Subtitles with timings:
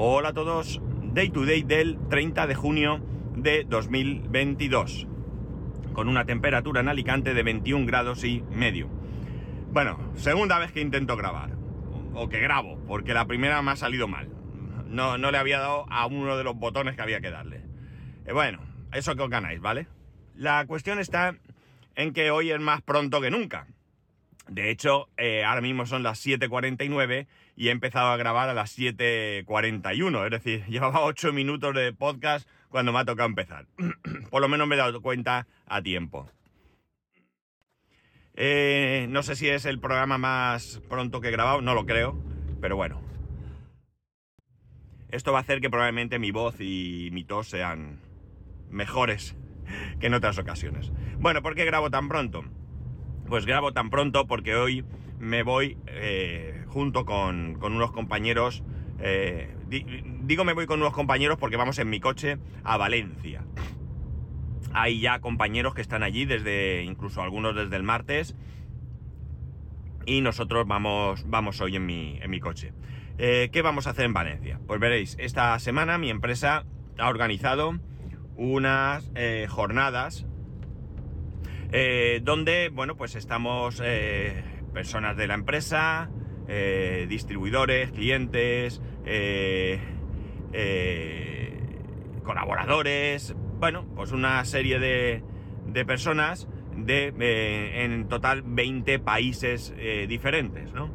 [0.00, 0.80] Hola a todos,
[1.12, 3.00] Day to Day del 30 de junio
[3.34, 5.08] de 2022,
[5.92, 8.88] con una temperatura en Alicante de 21 grados y medio.
[9.72, 11.50] Bueno, segunda vez que intento grabar,
[12.14, 14.28] o que grabo, porque la primera me ha salido mal.
[14.86, 17.64] No, no le había dado a uno de los botones que había que darle.
[18.24, 18.60] Eh, bueno,
[18.92, 19.88] eso que os ganáis, ¿vale?
[20.36, 21.34] La cuestión está
[21.96, 23.66] en que hoy es más pronto que nunca.
[24.48, 28.78] De hecho, eh, ahora mismo son las 7.49 y he empezado a grabar a las
[28.78, 30.24] 7.41.
[30.24, 33.66] Es decir, llevaba 8 minutos de podcast cuando me ha tocado empezar.
[34.30, 36.30] Por lo menos me he dado cuenta a tiempo.
[38.34, 42.16] Eh, no sé si es el programa más pronto que he grabado, no lo creo,
[42.60, 43.02] pero bueno.
[45.10, 47.98] Esto va a hacer que probablemente mi voz y mi tos sean
[48.70, 49.34] mejores
[50.00, 50.92] que en otras ocasiones.
[51.18, 52.44] Bueno, ¿por qué grabo tan pronto?
[53.28, 54.86] Pues grabo tan pronto porque hoy
[55.18, 58.62] me voy eh, junto con, unos compañeros.
[59.00, 59.54] Eh,
[60.22, 63.44] digo me voy con unos compañeros porque vamos en mi coche a Valencia.
[64.72, 68.34] Hay ya compañeros que están allí desde, incluso algunos desde el martes.
[70.06, 72.72] Y nosotros vamos, vamos hoy en mi, en mi coche.
[73.18, 74.58] Eh, ¿Qué vamos a hacer en Valencia?
[74.66, 76.64] Pues veréis, esta semana mi empresa
[76.98, 77.78] ha organizado
[78.36, 79.10] unas
[79.48, 80.24] jornadas
[81.70, 86.08] eh, donde, bueno, pues estamos eh, personas de la empresa,
[86.48, 88.80] eh, distribuidores, clientes,
[92.24, 95.22] colaboradores, bueno, pues una serie de,
[95.66, 97.12] de personas de
[97.84, 99.74] en total 20 países
[100.08, 100.90] diferentes, ¿no?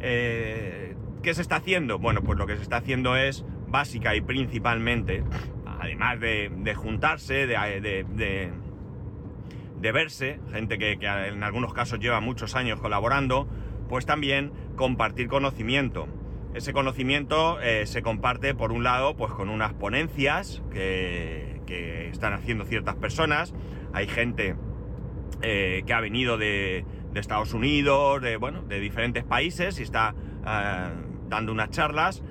[0.00, 1.98] ¿Qué se está haciendo?
[1.98, 5.22] Bueno, pues lo que se está haciendo es básica y principalmente,
[5.66, 8.50] además de, juntarse, de de
[9.80, 13.48] verse, gente que, en algunos casos lleva muchos años colaborando,
[13.88, 16.06] pues también compartir conocimiento.
[16.54, 21.58] Ese conocimiento eh, se comparte por un lado pues con unas ponencias que,
[22.10, 23.54] están haciendo ciertas personas.
[23.92, 24.56] Hay gente
[25.42, 30.14] eh, que ha venido de, Estados Unidos, de, bueno, de diferentes países y está
[30.44, 30.88] eh,
[31.28, 32.24] dando unas charlas.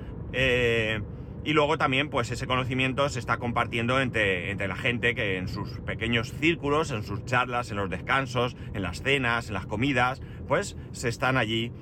[1.42, 5.80] Y luego también, pues ese conocimiento se está compartiendo entre, la gente que en sus
[5.80, 10.76] pequeños círculos, en sus charlas, en los descansos, en las cenas, en las comidas, pues
[10.92, 11.72] se están allí.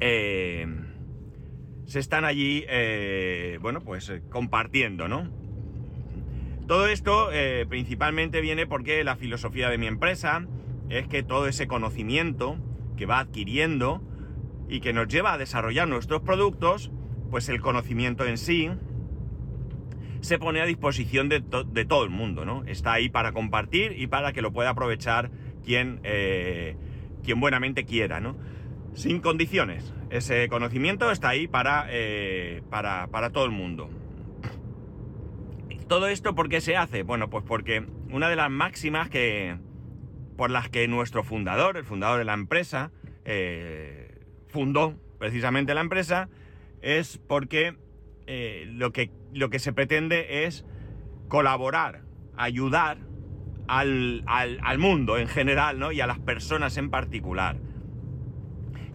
[0.00, 0.66] Eh,
[1.84, 5.30] se están allí, eh, bueno, pues eh, compartiendo, ¿no?
[6.66, 7.28] Todo esto
[7.68, 10.46] principalmente viene porque la filosofía de mi empresa
[10.88, 12.56] es que todo ese conocimiento
[12.96, 14.00] que va adquiriendo
[14.68, 16.90] y que nos lleva a desarrollar nuestros productos,
[17.32, 18.70] pues el conocimiento en sí
[20.20, 22.62] se pone a disposición de, todo el mundo, ¿no?
[22.66, 25.30] Está ahí para compartir y para que lo pueda aprovechar
[25.64, 26.76] quien, eh,
[27.24, 28.36] quien buenamente quiera, ¿no?
[28.92, 29.94] Sin condiciones.
[30.10, 33.88] Ese conocimiento está ahí para, eh, para, para todo el mundo.
[35.88, 37.02] ¿Todo esto por qué se hace?
[37.02, 39.56] Bueno, pues porque una de las máximas que,
[40.36, 42.92] por las que nuestro fundador, el fundador de la empresa,
[43.24, 46.28] eh, fundó precisamente la empresa,
[46.82, 47.76] es porque
[48.26, 50.66] eh, lo, que, lo que se pretende es
[51.28, 52.02] colaborar,
[52.36, 52.98] ayudar
[53.66, 55.92] al, mundo en general, ¿no?
[55.92, 57.56] Y a las personas en particular.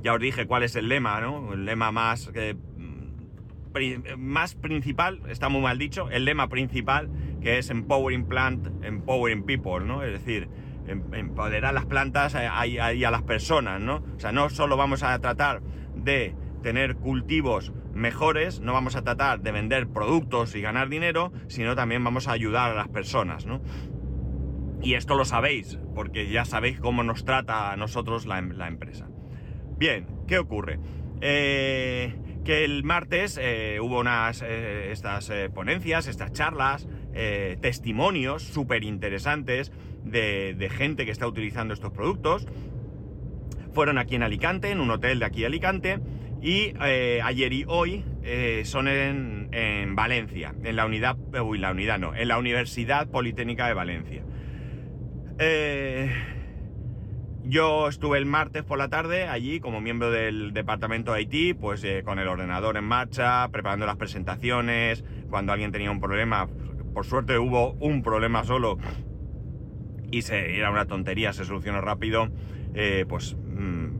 [0.03, 1.53] Ya os dije cuál es el lema, ¿no?
[1.53, 2.31] El lema más,
[4.17, 7.09] más principal, está muy mal dicho, el lema principal
[7.41, 10.03] que es Empowering Plant, Empowering People, ¿no?
[10.03, 10.49] Es decir,
[10.87, 14.03] em, empoderar las plantas y a, a las personas, ¿no?
[14.15, 15.61] O sea, no solo vamos a tratar
[15.95, 21.75] de tener cultivos mejores, no vamos a tratar de vender productos y ganar dinero, sino
[21.75, 23.61] también vamos a ayudar a las personas, ¿no?
[24.81, 29.09] Y esto lo sabéis, porque ya sabéis cómo nos trata a nosotros la, em-, empresa.
[29.77, 30.79] Bien, ¿qué ocurre?
[31.21, 36.87] Eh, que el martes eh, hubo unas eh, estas ponencias, estas charlas,
[37.61, 39.71] testimonios súper interesantes
[40.03, 42.47] de, de gente que está utilizando estos productos.
[43.73, 45.99] Fueron aquí en Alicante, en un hotel de aquí de Alicante,
[46.41, 51.99] y eh, ayer y hoy eh, son en, Valencia, en la unidad, uy, la unidad
[51.99, 54.23] no, en la Universidad Politécnica de Valencia.
[55.39, 56.11] Eh,
[57.43, 61.85] yo estuve el martes por la tarde allí como miembro del departamento de IT, pues
[62.03, 66.47] con el ordenador en marcha, preparando las presentaciones, cuando alguien tenía un problema,
[66.93, 68.77] por suerte hubo un problema solo
[70.11, 72.29] y se, era una tontería, se solucionó rápido,
[73.07, 73.35] pues,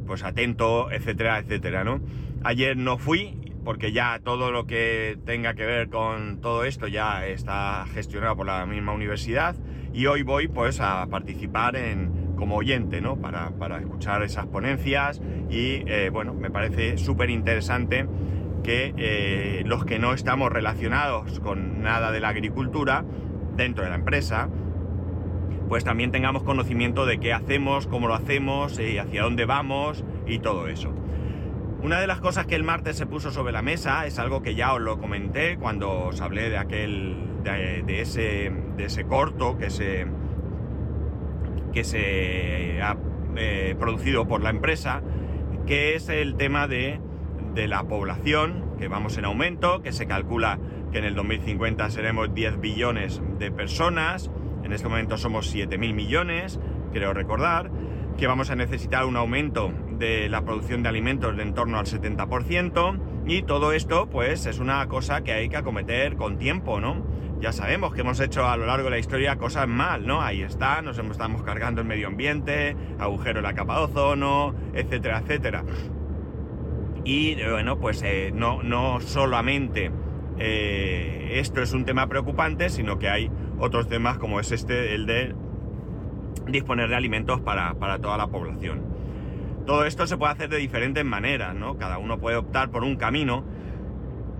[0.07, 1.99] pues atento, etcétera, etcétera, ¿no?
[2.43, 7.27] Ayer no fui porque ya todo lo que tenga que ver con todo esto ya
[7.27, 9.57] está gestionado por la misma universidad
[9.93, 13.17] y hoy voy pues a participar en, como oyente, ¿no?
[13.17, 18.07] Para, escuchar esas ponencias y eh, bueno, me parece súper interesante
[18.63, 23.03] que eh, los que no estamos relacionados con nada de la agricultura
[23.57, 24.49] dentro de la empresa,
[25.67, 30.39] pues también tengamos conocimiento de qué hacemos, cómo lo hacemos, y hacia dónde vamos y
[30.39, 30.93] todo eso.
[31.83, 34.55] Una de las cosas que el martes se puso sobre la mesa es algo que
[34.55, 39.69] ya os lo comenté cuando os hablé de aquel, de, ese, de ese corto que
[39.69, 40.07] se,
[41.73, 42.97] que se ha
[43.35, 45.01] eh, producido por la empresa,
[45.67, 46.99] que es el tema de,
[47.53, 50.59] de la población, que vamos en aumento, que se calcula
[50.91, 54.31] que en el 2050 seremos 10 billones de personas,
[54.67, 56.59] en este momento somos 7.000 millones,
[56.91, 57.71] creo recordar,
[58.17, 61.85] que vamos a necesitar un aumento de la producción de alimentos de en torno al
[61.85, 67.01] 70% y todo esto pues es una cosa que hay que acometer con tiempo, ¿no?
[67.39, 70.21] Ya sabemos que hemos hecho a lo largo de la historia cosas mal, ¿no?
[70.21, 75.19] Ahí está, nos estamos cargando el medio ambiente, agujero en la capa de ozono, etcétera,
[75.19, 75.63] etcétera.
[77.05, 79.91] Y bueno, pues eh, no, no solamente
[80.39, 85.05] eh, esto es un tema preocupante, sino que hay otros temas como es este, el
[85.05, 85.35] de
[86.47, 88.81] disponer de alimentos para, toda la población.
[89.65, 91.77] Todo esto se puede hacer de diferentes maneras, ¿no?
[91.77, 93.43] Cada uno puede optar por un camino,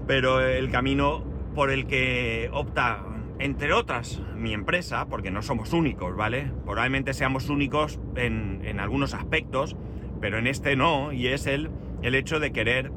[0.05, 1.23] pero el camino
[1.53, 3.03] por el que opta,
[3.39, 6.51] entre otras, mi empresa, porque no somos únicos, ¿vale?
[6.63, 9.75] Probablemente seamos únicos en, en algunos aspectos,
[10.21, 11.71] pero en este no, y es el,
[12.01, 12.91] el hecho de querer,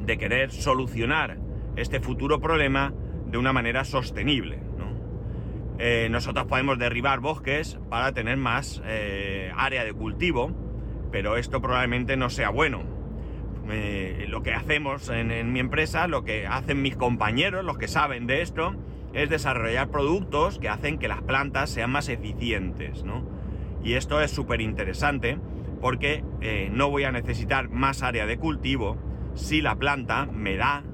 [0.00, 1.38] de querer solucionar
[1.74, 2.92] este futuro problema
[3.26, 4.58] de una manera sostenible.
[5.84, 10.52] Eh, nosotros podemos derribar bosques para tener más eh, área de cultivo,
[11.10, 12.84] pero esto probablemente no sea bueno.
[13.68, 18.28] Eh, lo que hacemos en, mi empresa, lo que hacen mis compañeros, los que saben
[18.28, 18.76] de esto,
[19.12, 23.04] es desarrollar productos que hacen que las plantas sean más eficientes.
[23.82, 25.36] Y esto es súper interesante
[25.80, 26.22] porque
[26.70, 28.98] no voy a necesitar más área de cultivo
[29.34, 30.84] si la planta me da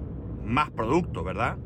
[0.47, 1.59] más producto, ¿verdad?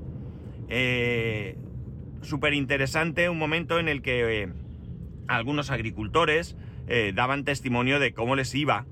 [2.22, 4.48] Súper interesante un momento en el que eh,
[5.28, 8.86] algunos agricultores eh, daban testimonio de cómo les iba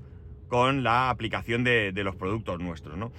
[0.47, 3.11] con la aplicación de, los productos nuestros, ¿no?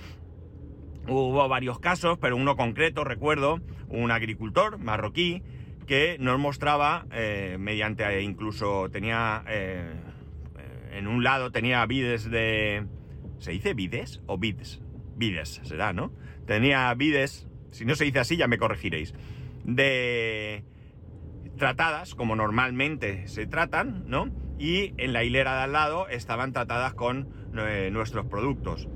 [1.08, 5.42] Hubo varios casos, pero uno concreto, recuerdo, un agricultor marroquí
[5.86, 9.42] que nos mostraba, eh, mediante incluso tenía,
[10.92, 12.86] en un lado tenía vides de...
[13.38, 14.82] ¿Se dice vides o vides?
[15.16, 16.12] Vides, será, ¿no?
[16.46, 19.14] Tenía vides, si no se dice así ya me corregiréis
[19.64, 20.64] de
[21.56, 24.30] tratadas como normalmente se tratan, ¿no?
[24.58, 28.88] Y en la hilera de al lado estaban tratadas con eh, nuestros productos.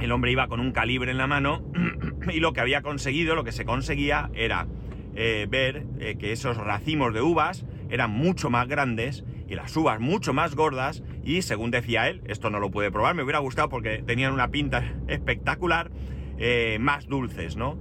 [0.00, 1.62] El hombre iba con un calibre en la mano
[2.32, 4.66] y lo que había conseguido, lo que se conseguía era
[5.14, 10.00] eh, ver eh, que esos racimos de uvas eran mucho más grandes y las uvas
[10.00, 13.68] mucho más gordas y según decía él, esto no lo pude probar, me hubiera gustado
[13.68, 15.90] porque tenían una pinta espectacular,
[16.80, 17.78] más dulces, ¿no?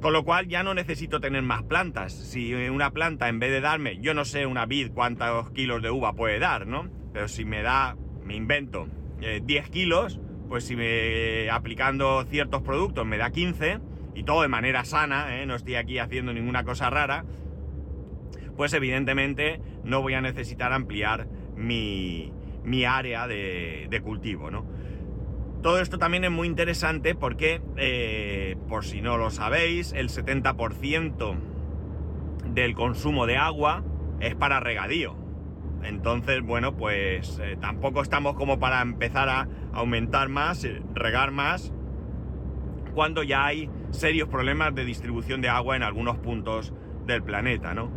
[0.00, 2.12] Con lo cual ya no necesito tener más plantas.
[2.12, 5.90] Si una planta en vez de darme, yo no sé una vid cuántos kilos de
[5.90, 6.88] uva puede dar, ¿no?
[7.12, 8.88] Pero si me da, me invento,
[9.20, 10.18] 10 eh, kilos,
[10.48, 13.78] pues si me aplicando ciertos productos me da 15
[14.14, 15.46] y todo de manera sana, ¿eh?
[15.46, 17.24] no estoy aquí haciendo ninguna cosa rara,
[18.56, 22.32] pues evidentemente no voy a necesitar ampliar mi,
[22.86, 24.64] área de, de cultivo, ¿no?
[25.62, 31.36] Todo esto también es muy interesante porque, eh, por si no lo sabéis, el 70%
[32.54, 33.84] del consumo de agua
[34.20, 35.14] es para regadío.
[35.82, 41.74] Entonces, bueno, pues eh, tampoco estamos como para empezar a aumentar más, eh, regar más,
[42.94, 46.72] cuando ya hay serios problemas de distribución de agua en algunos puntos
[47.06, 47.90] del planeta, ¿no?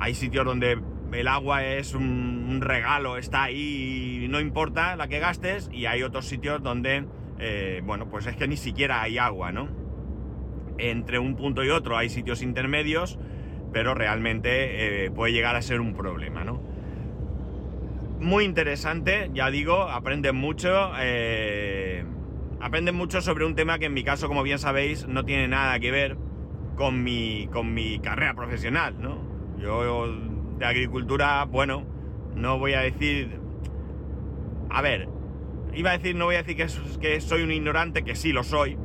[0.00, 0.80] hay sitios donde
[1.12, 6.26] el agua es un, regalo, está ahí no importa la que gastes, y hay otros
[6.26, 7.06] sitios donde,
[7.38, 9.68] eh, bueno, pues es que ni siquiera hay agua, ¿no?
[10.78, 13.18] Entre un punto y otro hay sitios intermedios,
[13.72, 16.60] pero realmente eh, puede llegar a ser un problema, ¿no?
[18.20, 22.04] Muy interesante, ya digo, aprenden mucho, eh,
[22.60, 25.78] aprenden mucho sobre un tema que en mi caso, como bien sabéis, no tiene nada
[25.78, 26.16] que ver
[26.76, 29.28] con mi, con mi carrera profesional, ¿no?
[29.58, 30.06] Yo
[30.58, 31.86] de agricultura, bueno,
[32.34, 33.40] no voy a decir...
[34.70, 35.08] A ver,
[35.72, 36.66] iba a decir, no voy a decir que,
[37.00, 38.76] que soy un ignorante, que sí lo soy,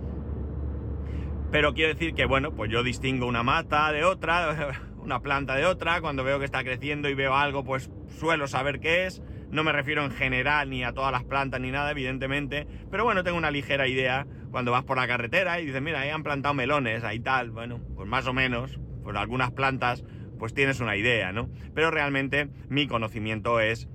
[1.53, 5.67] pero quiero decir que, bueno, pues yo distingo una mata de otra, una planta de
[5.67, 9.21] otra, cuando veo que está creciendo y veo algo, pues suelo saber qué es.
[9.51, 13.23] No me refiero en general ni a todas las plantas ni nada, evidentemente, pero bueno,
[13.23, 16.55] tengo una ligera idea cuando vas por la carretera y dices, mira, ahí han plantado
[16.55, 20.03] melones, ahí tal, bueno, pues más o menos, pues algunas plantas
[20.43, 21.49] pues tienes una idea, ¿no?
[21.73, 23.87] Pero realmente mi conocimiento es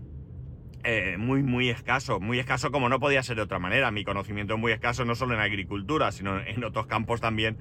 [0.83, 2.21] eh, muy, muy escaso.
[2.21, 3.91] Muy escaso como no podía ser de otra manera.
[3.91, 7.59] Mi conocimiento es muy escaso no solo en agricultura, sino en otros campos también,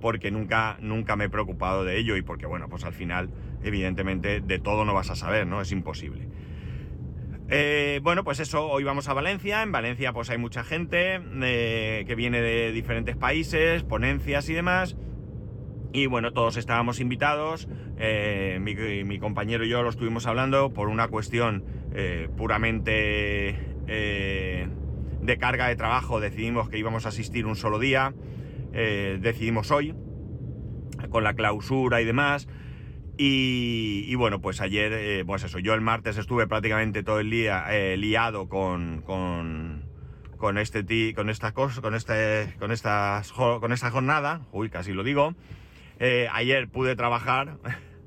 [0.00, 3.28] porque nunca, nunca me he preocupado de ello y porque, bueno, pues al final,
[3.62, 5.60] evidentemente, de todo no vas a saber, ¿no?
[5.60, 6.26] Es imposible.
[7.50, 9.62] Eh, bueno, pues eso, hoy vamos a Valencia.
[9.62, 14.96] En Valencia pues hay mucha gente eh, que viene de diferentes países, ponencias y demás.
[15.92, 17.68] Y bueno, todos estábamos invitados.
[17.98, 21.64] Eh, mi, compañero y yo lo estuvimos hablando por una cuestión
[22.36, 23.56] puramente
[23.86, 26.20] de carga de trabajo.
[26.20, 28.14] Decidimos que íbamos a asistir un solo día.
[28.72, 29.94] decidimos hoy,
[31.10, 32.48] con la clausura y demás.
[33.18, 37.66] Y, bueno, pues ayer, eh, pues eso, yo el martes estuve prácticamente todo el día
[37.70, 39.84] eh, liado con, con,
[40.38, 45.04] con, este con esta cosa, con este, con estas, con esta jornada, uy, casi lo
[45.04, 45.34] digo.
[46.04, 47.58] Eh, ayer pude trabajar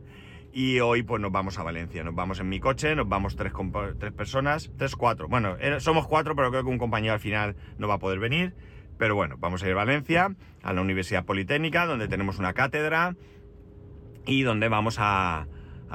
[0.53, 3.53] y hoy pues nos vamos a Valencia, nos vamos en mi coche, nos vamos tres,
[3.97, 5.29] tres personas, tres, cuatro.
[5.29, 8.53] Bueno, somos cuatro, pero creo que un compañero al final no va a poder venir.
[8.97, 13.15] Pero bueno, vamos a ir a Valencia, a la Universidad Politécnica, donde tenemos una cátedra
[14.25, 15.47] y donde vamos a,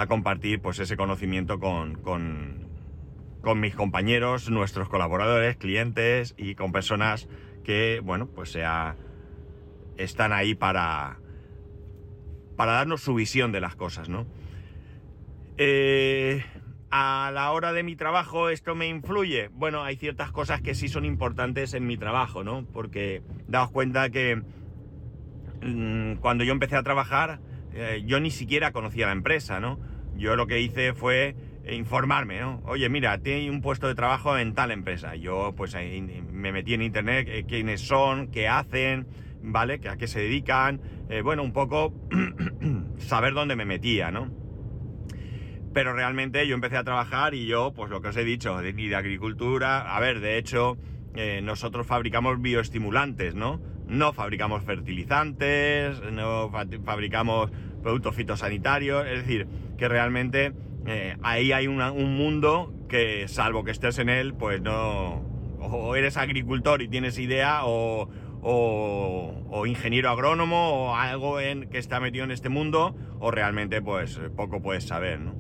[0.08, 7.28] compartir pues ese conocimiento con, con, mis compañeros, nuestros colaboradores, clientes y con personas
[7.62, 8.96] que, bueno, pues sea,
[9.98, 11.18] están ahí para,
[12.60, 14.26] para darnos su visión de las cosas, ¿no?
[15.56, 16.44] Eh,
[16.90, 19.48] a la hora de mi trabajo, ¿esto me influye?
[19.48, 22.66] Bueno, hay ciertas cosas que sí son importantes en mi trabajo, ¿no?
[22.70, 24.42] Porque daos cuenta que
[25.62, 27.40] mm, cuando yo empecé a trabajar,
[27.72, 29.78] eh, yo ni siquiera conocía la empresa, ¿no?
[30.18, 31.34] Yo lo que hice fue
[31.66, 32.60] informarme, ¿no?
[32.66, 35.14] Oye, mira, tiene un puesto de trabajo en tal empresa.
[35.16, 39.06] Yo pues me metí en internet, eh, quiénes son, qué hacen,
[39.42, 39.80] ¿vale?
[39.88, 40.99] ¿A qué se dedican?
[41.10, 41.92] Eh, bueno, un poco
[42.98, 44.30] saber dónde me metía, ¿no?
[45.74, 48.72] Pero realmente yo empecé a trabajar y yo, pues lo que os he dicho, de,
[48.72, 50.78] de agricultura, a ver, de hecho,
[51.42, 53.60] nosotros fabricamos bioestimulantes, ¿no?
[53.90, 56.50] no fabricamos fertilizantes, no
[56.84, 57.50] fabricamos
[57.82, 60.52] productos fitosanitarios, es decir, que realmente
[60.86, 65.22] eh, ahí hay un mundo que salvo que estés en él, pues no,
[65.60, 68.08] o eres agricultor y tienes idea, o,
[68.42, 74.20] o, ingeniero agrónomo, o algo en, que está metido en este mundo, o realmente pues
[74.36, 75.34] poco puedes saber, ¿no?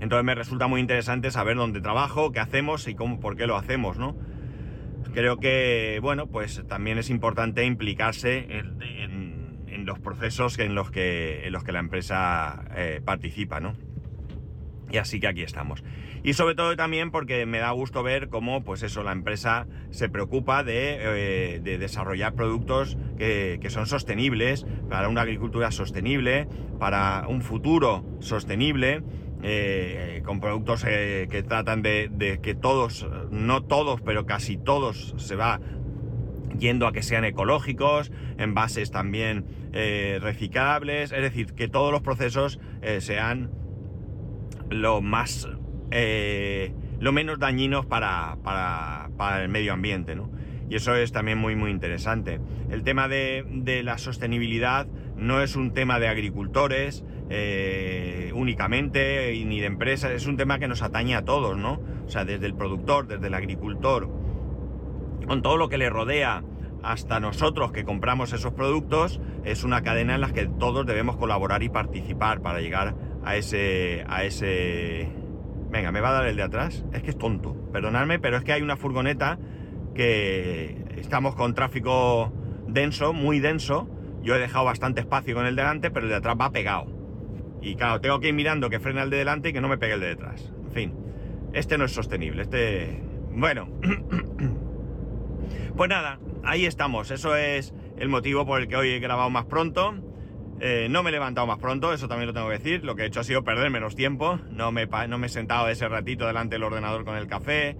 [0.00, 3.56] Entonces me resulta muy interesante saber dónde trabajo, qué hacemos y cómo, por qué lo
[3.56, 4.16] hacemos, ¿no?
[5.16, 8.76] creo que, bueno, pues también es importante implicarse en,
[9.86, 13.74] los procesos en los que, en los que la empresa eh, participa, ¿no?
[14.96, 15.84] Y así que aquí estamos.
[16.24, 20.08] Y sobre todo también porque me da gusto ver cómo, pues eso, la empresa se
[20.08, 26.48] preocupa de, eh, desarrollar productos que, son sostenibles, para una agricultura sostenible,
[26.78, 29.02] para un futuro sostenible
[29.42, 35.36] eh, con productos eh, que tratan de, que todos, no todos, pero casi todos se
[35.36, 35.60] va
[36.58, 39.44] yendo a que sean ecológicos, envases también
[40.22, 42.58] reciclables, es decir, que todos los procesos
[43.00, 43.50] sean
[44.70, 45.48] lo más,
[47.00, 50.16] lo menos dañinos para, para, el medio ambiente,
[50.68, 52.40] Y eso es también muy, muy interesante.
[52.70, 59.60] El tema de, de la sostenibilidad no es un tema de agricultores, eh, únicamente ni
[59.60, 61.80] de empresas, es un tema que nos atañe a todos, ¿no?
[62.06, 64.08] O sea, desde el productor, desde el agricultor,
[65.26, 66.44] con todo lo que le rodea
[66.82, 71.64] hasta nosotros que compramos esos productos, es una cadena en la que todos debemos colaborar
[71.64, 72.94] y participar para llegar
[73.26, 75.08] a ese, a ese...
[75.68, 76.84] Venga, me va a dar el de atrás.
[76.92, 77.54] Es que es tonto.
[77.72, 79.38] Perdonadme, pero es que hay una furgoneta
[79.94, 82.32] que estamos con tráfico
[82.68, 83.88] denso, muy denso.
[84.22, 86.86] Yo he dejado bastante espacio con el delante, pero el de atrás va pegado.
[87.60, 89.76] Y claro, tengo que ir mirando que frena el de delante y que no me
[89.76, 90.52] pegue el de detrás.
[90.66, 90.94] En fin,
[91.52, 92.42] este no es sostenible.
[92.42, 93.02] Este.
[93.32, 93.68] Bueno.
[95.76, 97.10] pues nada, ahí estamos.
[97.10, 99.96] Eso es el motivo por el que hoy he grabado más pronto.
[100.58, 102.84] Eh, no me he levantado más pronto, eso también lo tengo que decir.
[102.84, 104.38] Lo que he hecho ha sido perder menos tiempo.
[104.50, 107.76] No me, no me he sentado ese ratito delante del ordenador con el café.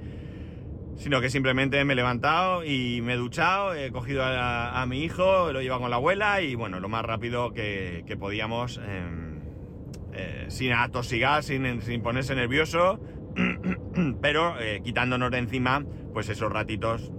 [0.96, 5.52] Sino que simplemente me he levantado y me he duchado, he cogido a, mi hijo,
[5.52, 8.78] lo llevado con la abuela y bueno, lo más rápido que, podíamos.
[8.78, 9.40] Em,
[10.14, 12.98] eh, sin atosigar, sin, sin, ponerse nervioso,
[14.22, 17.12] pero eh, quitándonos de encima, pues esos ratitos.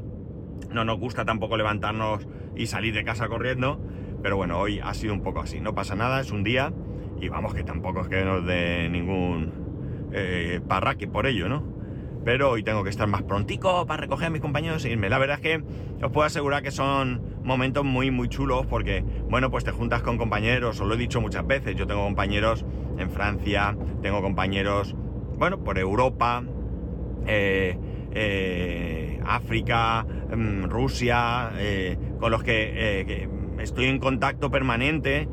[0.72, 3.80] No nos gusta tampoco levantarnos y salir de casa corriendo,
[4.28, 5.62] pero bueno, hoy ha sido un poco así.
[5.62, 6.74] No pasa nada, es un día
[7.22, 11.64] y vamos que tampoco es que nos dé ningún eh, parraque por ello, ¿no?
[12.26, 15.08] pero hoy tengo que estar más prontico para recoger a mis compañeros e irme.
[15.08, 15.64] La verdad es que
[16.04, 20.18] os puedo asegurar que son momentos muy, muy chulos porque, bueno, pues te juntas con
[20.18, 22.66] compañeros, os lo he dicho muchas veces, yo tengo compañeros
[22.98, 24.94] en Francia, tengo compañeros,
[25.38, 26.44] bueno, por Europa,
[27.28, 27.78] eh,
[28.12, 30.06] eh, África,
[30.36, 35.28] mm, Rusia, eh, con los que, estoy en contacto permanente,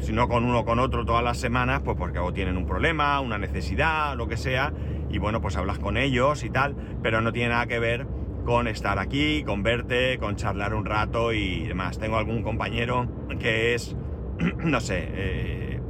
[0.00, 3.20] si no con uno con otro todas las semanas, pues porque o tienen un problema,
[3.20, 4.72] una necesidad, lo que sea,
[5.10, 8.06] y bueno, pues hablas con ellos y tal, pero no tiene nada que ver
[8.44, 11.98] con estar aquí, con verte, con charlar un rato y demás.
[11.98, 13.96] Tengo algún compañero que es,
[14.58, 15.80] no sé,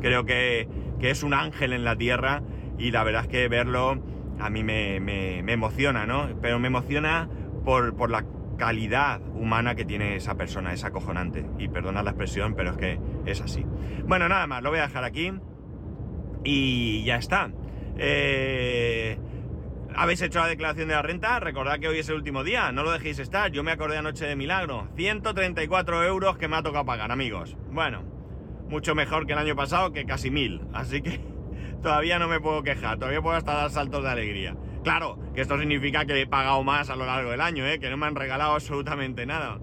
[0.00, 2.42] creo que, que es un ángel en la tierra
[2.78, 4.02] y la verdad es que verlo
[4.38, 6.28] a mí me, emociona, ¿no?
[6.40, 7.28] Pero me emociona
[7.64, 8.24] por, la
[8.56, 11.46] calidad humana que tiene esa persona, es acojonante.
[11.58, 13.64] Y perdona la expresión, pero es que es así.
[14.06, 15.32] Bueno, nada más, lo voy a dejar aquí
[16.44, 17.50] y ya está.
[17.96, 19.18] Eh,
[19.96, 21.38] ¿Habéis hecho la declaración de la renta?
[21.38, 23.52] Recordad que hoy es el último día, no lo dejéis estar.
[23.52, 24.88] Yo me acordé anoche de milagro.
[24.96, 27.56] 134 euros que me ha tocado pagar, amigos.
[27.70, 28.02] Bueno,
[28.68, 30.62] mucho mejor que el año pasado, que casi mil.
[30.72, 31.20] Así que
[31.82, 34.56] todavía no me puedo quejar, todavía puedo hasta dar saltos de alegría.
[34.84, 37.80] Claro, que esto significa que he pagado más a lo largo del año, ¿eh?
[37.80, 39.58] que no me han regalado absolutamente nada.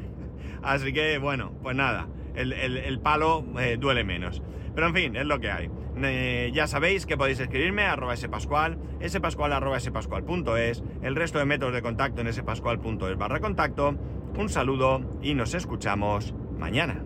[0.62, 4.42] Así que bueno, pues nada, el, palo eh, duele menos.
[4.74, 5.70] Pero en fin, es lo que hay.
[6.02, 11.72] Eh, ya sabéis que podéis escribirme a arroba spascual, spascual spascual.es, el resto de métodos
[11.72, 13.96] de contacto en spascual.es barra contacto.
[14.36, 17.02] Un saludo y nos escuchamos mañana.